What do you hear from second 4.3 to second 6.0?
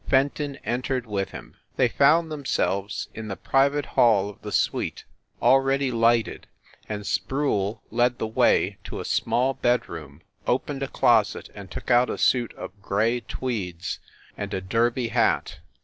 of the suite, already